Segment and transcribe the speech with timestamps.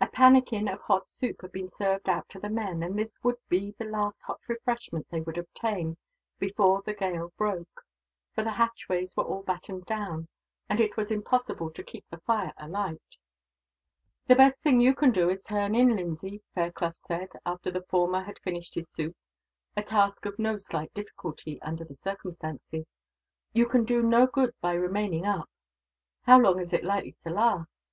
[0.00, 3.36] A pannikin of hot soup had been served out to the men, and this would
[3.50, 5.98] be the last hot refreshment they would obtain,
[6.38, 7.82] before the gale broke;
[8.34, 10.28] for the hatchways were all battened down,
[10.70, 13.18] and it was impossible to keep the fire alight.
[14.28, 17.84] "The best thing you can do is to turn in, Lindsay," Fairclough said, after the
[17.90, 19.14] former had finished his soup
[19.76, 22.86] a task of no slight difficulty, under the circumstances.
[23.52, 25.50] "You can do no good by remaining up."
[26.22, 27.92] "How long is it likely to last?"